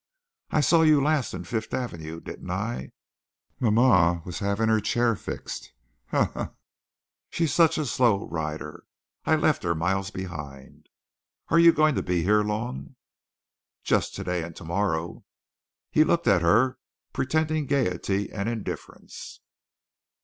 [0.49, 2.89] "I saw you last in Fifth Avenue, didn't I?
[3.59, 5.73] Mama was having her chair fixed.
[6.07, 6.51] Ha, ha!
[7.29, 8.85] She's such a slow rider!
[9.25, 10.89] I've left her miles behind.
[11.49, 12.95] Are you going to be here long?"
[13.83, 15.23] "Just today and tomorrow."
[15.91, 16.79] He looked at her,
[17.13, 19.39] pretending gaiety and indifference.